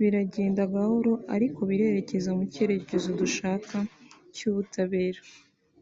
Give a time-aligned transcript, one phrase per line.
[0.00, 3.76] biragenda gahoro ariko birerekeza mu cyerekezo dushaka
[4.34, 5.20] cy’ubutabera